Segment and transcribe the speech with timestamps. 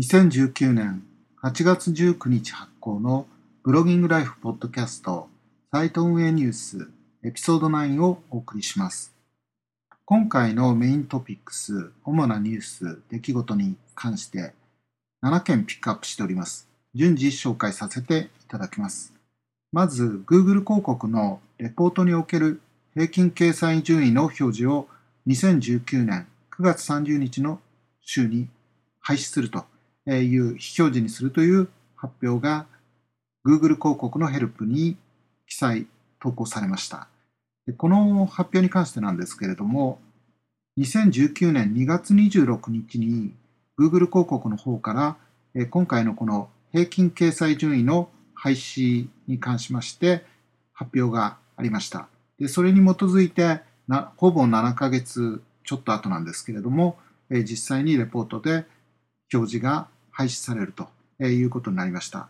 [0.00, 1.02] 2019年
[1.42, 3.26] 8月19日発行の
[3.62, 5.28] ブロギングライフポッドキャスト
[5.70, 6.88] サイト運営ニュース
[7.22, 9.14] エピソード9をお送りします。
[10.06, 14.54] 今回のメイントピックス、主なニュース、出来事に関して
[15.22, 16.66] 7件ピックアップしております。
[16.94, 19.12] 順次紹介させていただきます。
[19.70, 22.62] まず、Google 広告のレポートにおける
[22.94, 24.88] 平均掲載順位の表示を
[25.26, 26.26] 2019年
[26.56, 27.60] 9月30日の
[28.00, 28.48] 週に
[29.00, 29.66] 廃止すると
[30.06, 32.66] いう非表示にするという発表が
[33.46, 34.96] Google 広告のヘルプに
[35.46, 35.86] 記載、
[36.20, 37.08] 投稿されました。
[37.66, 40.00] でこの発表に関してなんですけれども、
[40.78, 43.34] 2019年2月26日に
[43.78, 45.16] Google 広告の方から
[45.70, 50.24] 今回のこの平均掲載順位の廃止に関しまして
[50.72, 52.08] 発表がありました。
[52.38, 56.96] でそれに基づいてなほぼ7ヶ月ちょっと後なんですけれども、
[57.30, 58.64] 実際にレポートで
[59.32, 60.88] 表示が廃止されると
[61.24, 62.28] いうことになりました。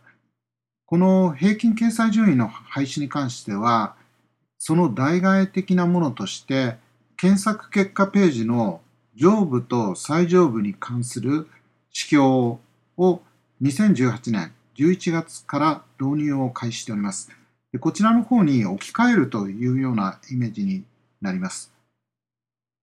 [0.86, 3.94] この平均掲載順位の廃止に関しては、
[4.58, 6.76] その代替的なものとして、
[7.16, 8.80] 検索結果ページの
[9.14, 11.48] 上部と最上部に関する
[11.92, 12.24] 指標
[12.96, 13.20] を
[13.62, 17.30] 2018年11月から導入を開始しております。
[17.72, 20.84] でこちらの方に置き換えるというようなイメージに
[21.20, 21.72] なります。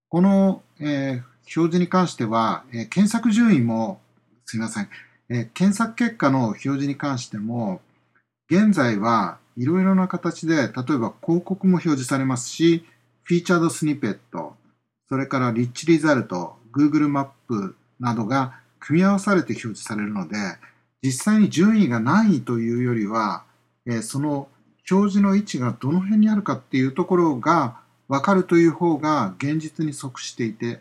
[0.09, 3.99] この、えー、表示に関しては、えー、検索順位も
[4.49, 4.89] すみません、
[5.27, 7.81] え、検索結果の表示に関しても、
[8.49, 12.85] 現在はいろいろな形で、例えば広告も表示されますし、
[13.23, 14.55] フィーチャードスニペット、
[15.09, 20.37] それからリッチリザルト、Google マップなどが組み合わされて表示されるので、
[21.03, 23.43] 実際に順位が何位というよりは、
[23.85, 24.47] え、その
[24.89, 30.79] 表示の位置がどの辺にあるかっていうところが分かるという方が現実に即していて、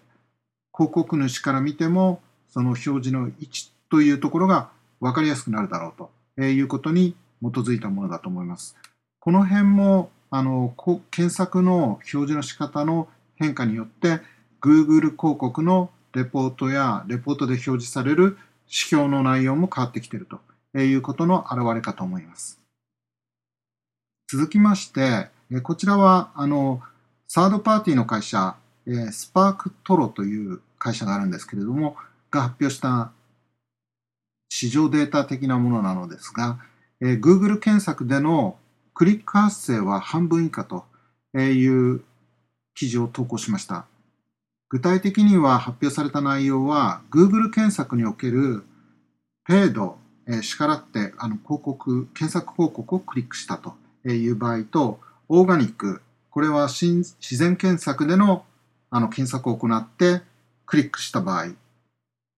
[0.72, 2.20] 広告主から見ても
[2.56, 5.92] その表示の位置というところが分かりやすくなるだろう
[6.36, 8.78] ということに基づいたものだと思います。
[9.20, 10.74] この辺もあの
[11.10, 14.20] 検索の表示の仕方の変化によって
[14.62, 20.40] Google 広告のレポートやレポートで表示される指標の内容も変わってきていると
[20.78, 22.58] いうことの表れかと思います。
[24.32, 25.28] 続きまして、
[25.62, 26.80] こちらはあの
[27.28, 28.56] サードパーティーの会社、
[29.10, 31.96] スパークトロという会社があるんですけれども、
[32.30, 33.12] が発表した
[34.48, 36.58] 市場データ的なものなのですが、
[37.00, 38.56] えー、Google 検索での
[38.94, 40.84] クリック発生は半分以下と
[41.38, 42.02] いう
[42.74, 43.86] 記事を投稿しました。
[44.68, 48.64] 具体的には発表された内容は Google 検索における
[49.46, 53.74] ペイド、えー、叱らってあの広告、検索広告をクリックしたと
[54.08, 54.98] いう場合と、
[55.28, 58.44] オーガニック、これは自然検索での
[58.90, 60.22] あの検索を行って
[60.64, 61.46] クリックした場合、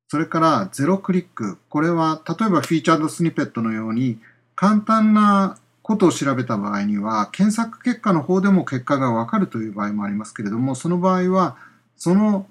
[0.08, 1.58] それからゼロクリック。
[1.69, 4.19] これは例えばフィーチャードスニペットのように
[4.54, 11.56] 簡単なことを調べた場合には検索結果の方でも結果がわかるという場合もありますけれどもその場合は
[11.96, 12.46] その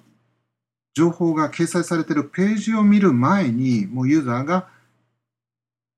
[0.95, 4.68] 情報が掲載されているページを見る前にもうユーザーが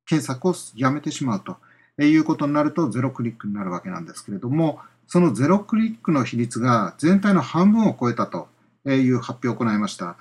[0.06, 8.50] 検索をやめてしまうということになるとゼロクリックになるわけなんですけれどもそのゼロクリックの比率が全体の半分を超えたと
[8.86, 10.18] いう発表を行いました。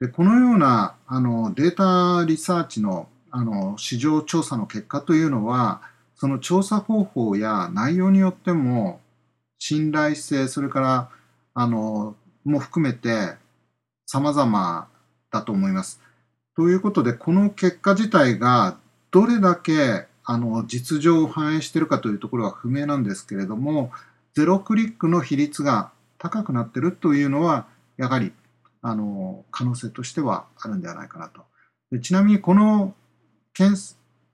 [0.00, 5.82] でこのようなあのデータリサーチのあの市場調査の結果というのは
[6.14, 9.00] その調査方法や内容によっても
[9.58, 11.08] 信頼性それから
[11.52, 13.32] あのも含めて
[14.06, 14.88] 様々
[15.32, 16.00] だと思います。
[16.56, 18.76] ということでこの結果自体が
[19.10, 23.90] どれだけあの実情を反映しているかというところは不明なんですけれども
[24.34, 27.66] ゼロクリックの比率が高くなっているというのは
[27.96, 28.32] やはり
[28.86, 31.40] あの可能性としてはあるんではないかなと。
[31.90, 32.94] でちなみにこの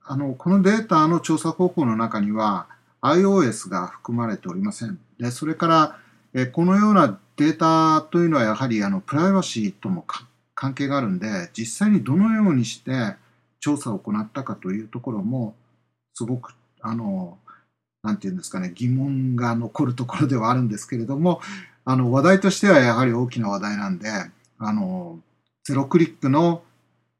[0.03, 2.67] あのこのデータの調査方法の中には
[3.01, 4.99] iOS が含まれておりません。
[5.17, 5.97] でそれから
[6.33, 10.05] えこのようなデータというのはやはりあのプライバシーとも
[10.53, 13.15] 関係があるんで実際にどのようにして
[13.61, 15.55] 調査を行ったかというところも
[16.13, 17.37] すごくあの
[18.03, 21.39] なんていうんですかね疑問が残るところではあるんですけれども
[21.85, 24.09] あの話題としてはやはり大きな話題なんで
[24.63, 25.19] あの、
[25.63, 26.63] ゼロクリックの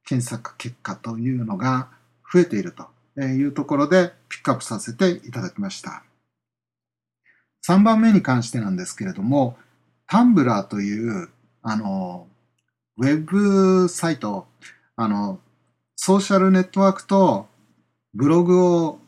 [0.05, 1.89] 検索結果というのが
[2.31, 6.03] 増えているというところでピックアップさせていただきました。
[7.67, 9.57] 3番目に関してなんですけれども、
[10.07, 11.29] タンブラーという、
[11.61, 12.27] あの、
[12.97, 14.47] ウェブサイト、
[14.95, 15.39] あの、
[15.95, 17.47] ソーシャルネットワークと
[18.13, 18.99] ブログを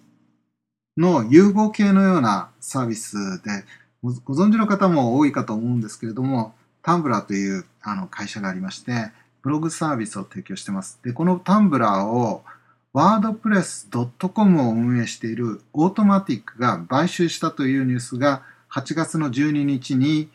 [0.98, 3.64] の融合系のようなサービスで、
[4.02, 6.54] ご存知の方も多いかと思うんですけれども、
[6.84, 11.00] タンブラーというあの会社がありまして、ブログサービスを提供してます。
[11.04, 12.44] で、このタンブラーを
[12.94, 20.30] ワードプレス .com を運営しているオートマティックが買収したというニュースが8月の12日に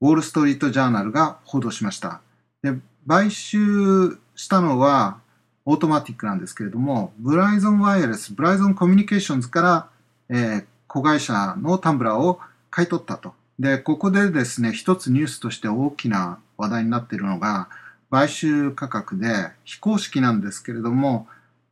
[0.00, 2.20] ウォール・ストリート・ジャーナルが報道しました。
[2.62, 2.74] で
[3.06, 5.18] 買収したのは
[5.64, 9.88] オートマティックなんですけれども、ブライゾン・ワイヤレス、ブライゾン・コミュニケーションズから、
[10.28, 12.40] えー、子会社のタンブラーを
[12.70, 13.34] 買い取ったと。
[13.58, 17.68] で、ここでですね、一つニュースとして大きな話題になっているのが、
[18.10, 21.26] 買収価格で非公式なんですけれども、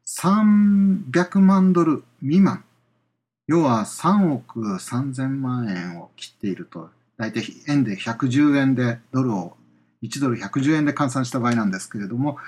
[0.07, 2.65] 300万ドル未満。
[3.47, 6.91] 要は3億3000万円を切っていると。
[7.17, 9.57] 大体円で110円でドルを
[10.03, 12.39] 1ドル110円で換算した場合なんですけれども、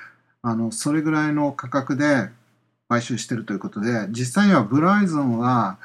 [0.43, 2.31] あの、それぐらいの価格で
[2.89, 5.79] 買収しているということで、実際にはブライゾンは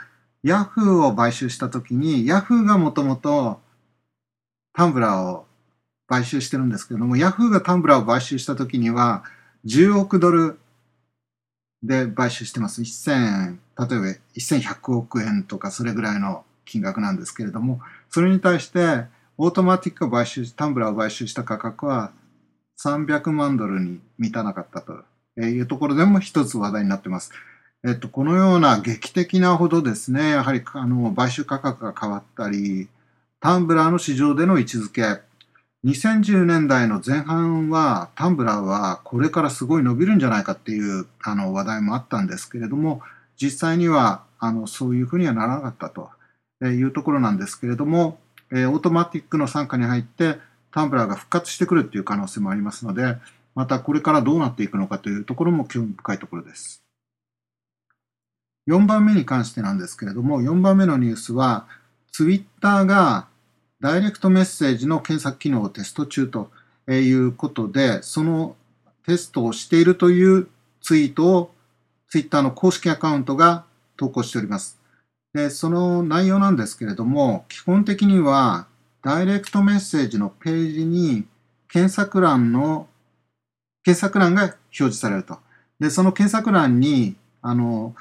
[0.44, 3.60] ヤフーを買収したときに、ヤフーがもともと
[4.74, 5.46] タンブラーを
[6.08, 9.24] 買収してるんですけれども、ヤフーがタンブラーを買収したときには、
[9.66, 10.60] 10億ドル
[11.84, 12.82] で買収してます。
[12.82, 13.86] 1000、例えば
[14.38, 19.06] 1100億円とかそれぐらいの金額なんですけれども、それに対して
[19.38, 22.12] オートマティックを買収、タンブラーを買収した価格は
[22.84, 25.04] 300万ドルに満たなかったと
[25.42, 27.32] いうところでも一つ話題になってます。
[27.86, 32.90] えっと、このような劇的なほどですね、やはりあの買収価格が変わったり、
[33.40, 35.22] タンブラーの市場での位置づけ、
[35.86, 43.02] 2010年代の前半はタンブラーはこれからすごい伸びるんじゃないかっていうあの話題もあったんですけれども
[43.42, 46.10] 実際にはあのそういうふうにはならなかったと
[46.66, 48.18] いうところなんですけれども、
[48.52, 50.40] え、オートマティックの傘下に入って
[50.72, 53.16] タンブラーが復活してくるっていう可能性もありますので
[53.54, 56.87] またこれからどうなっていくのかというところも興味深いところです。
[58.68, 61.68] 4番目に関してなんですけれども4番目のニュースは
[62.12, 63.28] ツイッターが
[63.80, 66.50] ダイレクトメッセージの検索機能をテスト中と
[66.92, 68.56] いうことで、その
[69.06, 70.48] テストをしているという
[70.82, 71.52] ツイートを
[72.10, 73.66] ツイッターの公式アカウントが
[73.96, 74.80] 投稿しております。
[75.34, 78.66] で、その内容なんですけれども、基本的には
[79.04, 81.26] ダイレクトメッセージのページに
[81.70, 82.88] 検索欄の
[83.84, 85.38] 検索欄が表示されると。
[85.80, 87.96] で、その検索欄に、あの、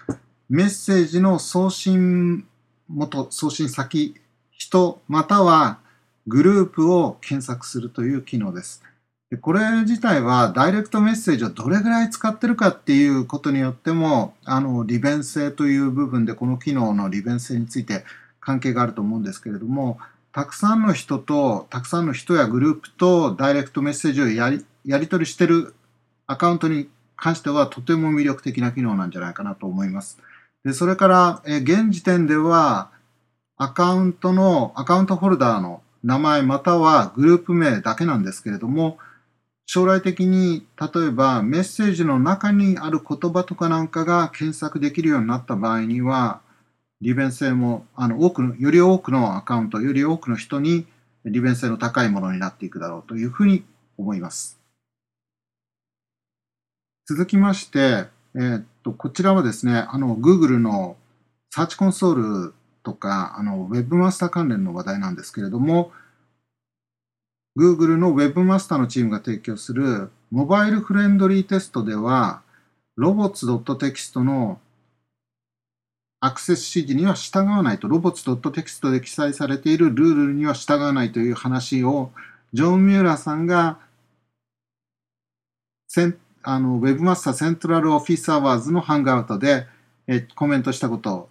[0.49, 2.47] メッセージの送信
[2.89, 4.15] 元、送信先
[4.53, 5.81] 人または
[6.29, 8.83] グループを検索するという機能です。
[9.29, 18.05] でこれ自体はダイレクトメッセージをどれぐらい使ってるかっていうことによってもあの利便性という部分でこの機能の利便性について
[18.39, 19.99] 関係があると思うんですけれども
[20.31, 25.75] たくさんの人とたくさんの人やグループとダイレクトメッセージをやりやり取りしてる
[26.29, 30.21] アカウントに関してはとても魅力的な機能なんじゃないかなと思います。
[30.67, 32.91] でそれからえ現時点では
[33.57, 38.99] アカウントの、アカウントホルダーの名前またはグループ名だけなんですけれども、
[39.65, 46.41] 将来的に例えばメッセージの中にある言葉とかなんかが検索できるようになった場合には、
[47.01, 50.87] 利便性も、あの、多くの、より多くのアカウント、より多くの人に
[51.25, 53.65] 利便性の高いものになっていくだろうというふうに
[53.97, 54.61] 思います。
[57.07, 60.97] 続きまして、えー、と、こちらはですね、あの、Google の
[61.51, 62.55] サーチコンソール
[62.85, 65.91] とか、あの、Webmaster 関連の話題なんですけれども、
[67.59, 72.43] Google の Webmaster のチームが提供するモバイルフレンドリーテストでは、
[72.97, 74.61] robots.txt の
[76.21, 82.13] アクセス指示には従わないと、robots.txt で記載されているルールには従わないという話を、
[82.53, 83.81] ジョン・ミューラーさんが、
[86.49, 89.67] あの、Webmaster セントラルオフィスアワーズのハングアウトで
[90.07, 91.29] えコメントしたこと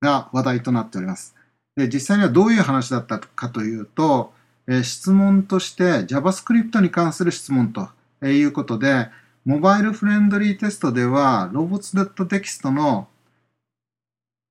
[0.00, 1.34] が話題となっております。
[1.76, 4.32] で実際にはどういう話だったかというと、
[4.66, 7.88] え、質問として JavaScript に関する質問と
[8.26, 9.08] いうことで、
[9.44, 13.08] モバイルフレンドリーテストでは robots.txt の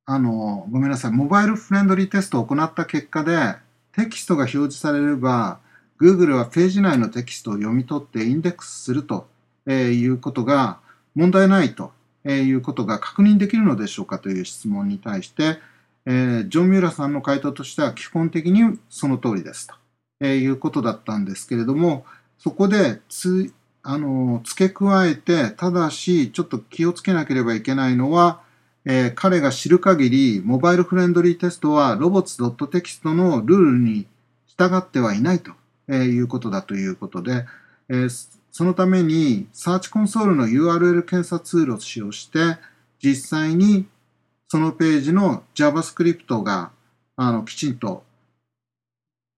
[0.05, 3.55] あの、ごめんなさい、モバイルフレンドリーテストを行った結果で、
[3.93, 5.59] テキストが表示されれば、
[5.99, 9.27] Google はページ内のテキストを読み取ってインデックスすると
[9.65, 10.79] えいうことが
[11.15, 11.91] 問題ないと
[12.25, 15.59] えいうことが確認できるのでしょうかという質問に対して、
[16.05, 19.75] えー、ジョン・ミューラさんの回答としては基本的にその通りですと、
[20.21, 22.05] えいうことだったんですけれども、
[22.37, 23.53] そこでつ
[23.83, 28.41] あの付け加えて、ただしちょっと気をつけなければいけないのは、
[28.85, 34.07] えー、彼が知る限り、モバイルフレンドリーテストは robots.txt のルールに
[34.45, 35.51] 従ってはいないと、
[35.89, 37.45] えいうことだということで、
[37.89, 42.57] えー、そのために、サーチコンソールの URL 検査ツールを使用して、
[43.03, 43.87] 実際に
[44.47, 46.71] そのページの JavaScript が
[47.15, 48.03] あのきちんと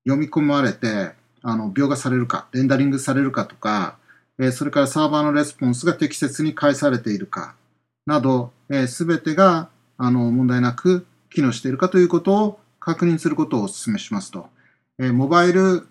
[0.06, 3.98] 読み込まれて、あの描画されるか、レンダリングされるかとか、
[4.38, 7.56] えそれからサーバーのレスポンスが適切に返されているか
[8.06, 8.52] など、
[8.90, 14.50] すべてがあの問題なく機能しているかということを確認することをお勧めしますと。
[15.00, 15.88] えモバイル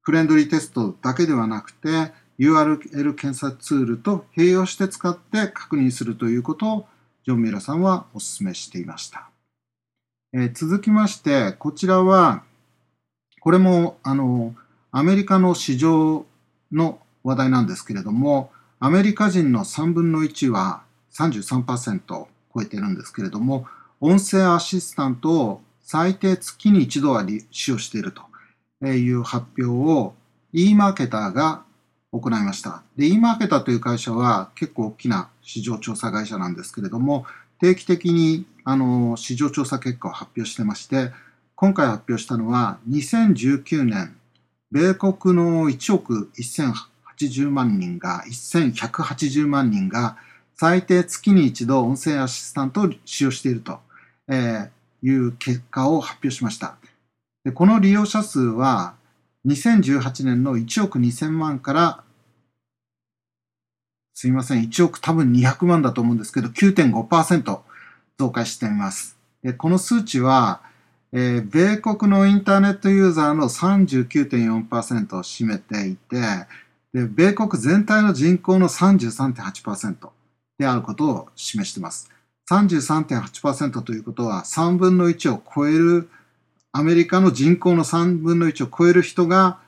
[0.00, 6.86] フレンドリーテストだけではなくて、URL 検査ツールと併用して使って確認するということを
[7.24, 9.28] ジョン・ミラさんはお勧めしていました。
[10.32, 12.44] えー、続きまして、こちらは、
[13.40, 14.54] これもあの
[14.90, 16.26] アメリカの市場
[16.70, 23.66] の話題なんですけれども、アメリカ人の3分の1は33%を超えているんですけれども、
[24.00, 30.14] 音声アシスタントを最低月に一度は使用しているという発表を
[30.52, 31.64] e マーケターが
[32.12, 32.82] 行いました。
[32.96, 37.26] で、e マーケターという会社は結構大きな市場調査会社なんですけれども、
[37.60, 41.10] 定期的にあの市場調査結果を発表してまして、
[41.54, 44.16] 今回発表したのは2019年、
[44.70, 50.16] 米国の1億1080万人が、1180万人が
[50.54, 53.80] 最低月に一度音声アシスタントを使用していると
[54.28, 54.70] え
[55.02, 56.76] いう結果を発表しました。
[57.44, 58.94] でこの利用者数は
[59.48, 62.04] 2018年の1億2000万から
[64.20, 67.60] すいません、1億多分200万だと思うんですけど、9.5%
[68.18, 69.16] 増加しています。
[69.44, 70.60] でこの数値は、
[71.12, 76.16] えー、米国のインターネットユーザーの39.4%を占めていて
[76.92, 80.10] で、米国全体の人口の33.8%
[80.58, 82.10] であることを示しています。
[82.50, 86.10] 33.8%ということは3分の1を超える
[86.78, 89.58] アメリカの人口の3分の1を超える人が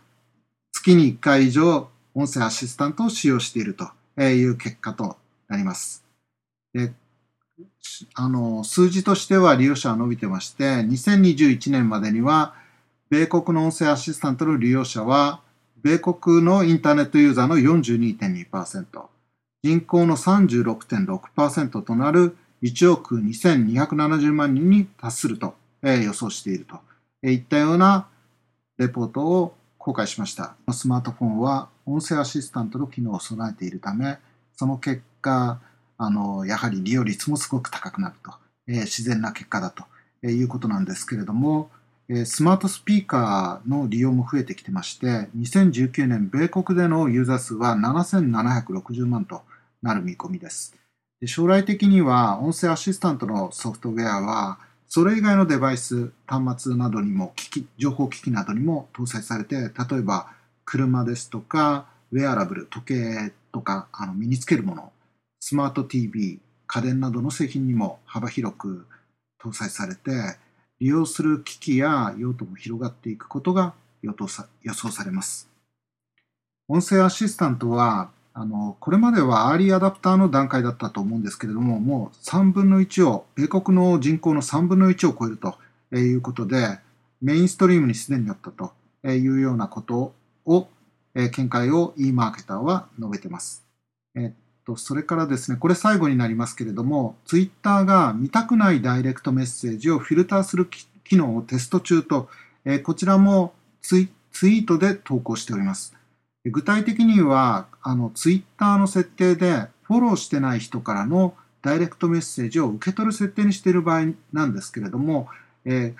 [0.70, 3.90] 月に1回以上音声アシスタントを使用していると
[4.22, 5.16] いう結果と
[5.48, 6.04] なります。
[6.72, 6.92] で
[8.14, 12.54] あの数字としては利用者は伸びてまして2021年までには
[13.10, 15.40] 米国の音声アシスタントの利用者は
[15.82, 18.84] 米国のインターネットユーザーの42.2%
[19.64, 26.78] 人口の36.6%となる1億2270万人に達すると、え予想していると、
[27.22, 28.08] いったような
[28.78, 30.54] レポートを公開しました。
[30.72, 34.18] スマートフォンは音声アシスタントの機能を備えているため、
[34.56, 35.60] その結果、
[35.98, 38.32] あのやはり利用率もすごく高くなると、
[38.66, 39.84] えー、自然な結果だと、
[40.22, 41.70] えー、いうことなんですけれども、
[42.08, 49.42] えー、スマートスピーカーの利用も増えてきてまして、2019年、米国でのユーザー数は7760万と
[49.82, 50.74] なる見込みです。
[51.20, 54.58] で将来的には音声アシスタントのソフトウェアは
[54.92, 60.32] それ以外のデバイス、端末などにも機器、情報機器などにも搭載されて、例えば
[60.64, 64.92] 車ですとか、ウェアラブル、時計とかあの身につけるもの、
[65.38, 68.84] スマート TV、家電などの製品にも幅広く
[69.40, 70.10] 搭載されて、
[70.80, 75.48] 利用する機器や用途も広がっていくことが予想されます。
[76.66, 85.56] 音声アシスタントはあのこれまではアーリーアダプターの段階だったと思うんですけれども、もう3分の1を、米国の人口の3分の1を超えると
[85.96, 86.78] いうことで、
[87.20, 88.72] メインストリームにすでになったと
[89.04, 90.14] いうようなこと
[90.46, 90.68] を、
[91.14, 93.64] 見解を e マーケターは述べてます。
[94.14, 94.32] えっ
[94.64, 102.28] と、それからですね、これ最後になりますけれども、ツイッターが見たくないダイレクトメッセージをフィルターする機能をテスト中と、
[102.84, 105.99] こちらもツイツイートで投稿しております。
[106.44, 115.28] 具体的には、あの、ツイッターの設定で、フォローしてない人からのダイレクトメッセージを受け取る設定にしている場合なんですけれども、
[115.64, 115.94] えー、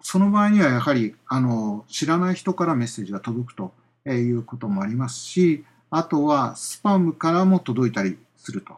[0.00, 3.72] その場合にはやはり、あの、知らない人からメッセージが届くと
[4.06, 8.74] いうこともありますし、あとはスパムからも届いたりすると。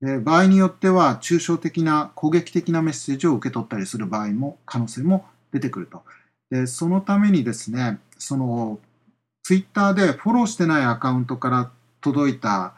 [0.00, 6.02] で場合によっては、抽象的な攻撃的なメッセージを受け取ったりする場合も、可能性も出てくると。
[6.50, 8.78] でそのためにですね、その
[9.42, 11.70] ツイッターでフォローしてないアカウントから
[12.00, 12.74] 届いた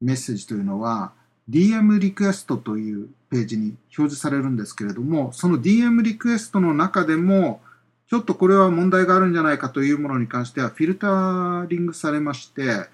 [0.00, 1.12] メッセージというのは
[1.48, 7.60] DM リクエストというページに表示されるんですけれどもその DM リクエストの中でも
[8.08, 12.86] ちょっとこれは問題があるんじゃないかというものに関してはフィルタリングされまして、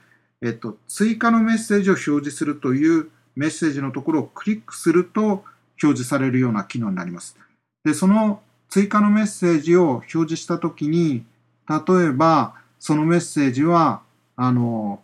[0.43, 5.45] えっと、追加のメッセージを表示するというメッセージのところをクリックすると
[5.83, 7.37] 表示されるような機能になります。
[7.85, 11.25] で、その追加のメッセージを表示したときに、
[11.69, 14.03] 例えば、そのメッセージは、
[14.37, 15.03] あの、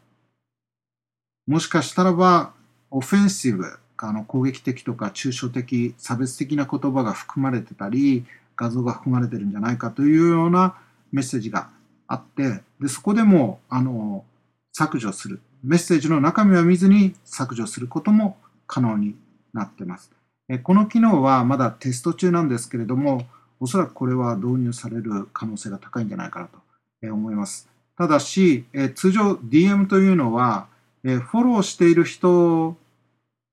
[1.47, 2.52] もしかしたらば、
[2.90, 3.64] オフェンシブ、
[3.97, 8.25] あの攻撃的とか抽象的、差別的な言葉が含まれてたり、
[8.57, 10.76] 画像が含まれてるんじゃないかというような
[11.12, 11.69] メッセージが
[12.07, 14.25] あって、でそこでもあの
[14.73, 15.40] 削除する。
[15.62, 19.16] メッセージの中身は見ずに削除することも可能に
[19.52, 20.11] なってます。
[20.49, 23.26] えこの機能はまだテスト中なんですけれども、
[23.61, 26.59] おそらくこれは導入される可能性が高いんじゃないかなと
[27.03, 27.69] 思います。
[27.97, 30.67] ただし、え通常 DM というのは、
[31.05, 32.77] えフォローしている人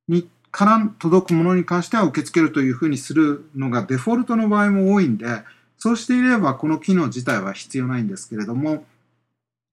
[0.08, 5.44] にから届くものに関しては受け付けるというふうにするのがデフォルトの場合も多いんで、
[5.78, 8.86] そうしていればこの機能自体は必要ないんですけれども、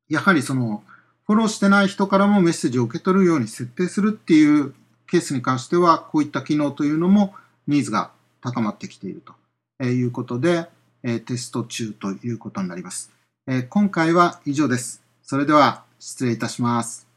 [0.09, 0.83] やはりその
[1.27, 4.75] フォローしてない人からもメッセージを受け取るように設定するっていう
[5.07, 7.35] ケースに関しては、こういった機能というのも
[7.67, 8.11] ニーズが
[8.41, 9.23] 高まってきている
[9.79, 10.69] ということで、
[11.03, 13.18] テスト中ということになります。
[13.71, 15.03] 今回は以上です。
[15.23, 17.08] それでは失礼いたします。